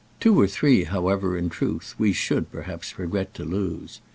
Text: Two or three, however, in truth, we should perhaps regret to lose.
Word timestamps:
Two 0.19 0.41
or 0.41 0.47
three, 0.47 0.85
however, 0.85 1.37
in 1.37 1.47
truth, 1.49 1.93
we 1.99 2.11
should 2.11 2.51
perhaps 2.51 2.97
regret 2.97 3.35
to 3.35 3.45
lose. 3.45 4.01